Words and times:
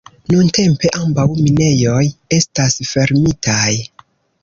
Nuntempe 0.29 0.91
ambaŭ 1.01 1.27
minejoj 1.35 2.01
estas 2.41 2.83
fermitaj. 2.93 3.73